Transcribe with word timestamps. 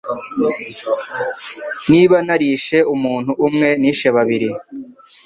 Niba 1.91 2.15
narishe 2.25 2.77
umuntu 2.93 3.31
umwe, 3.45 3.69
nishe 3.81 4.07
babiri- 4.15 4.49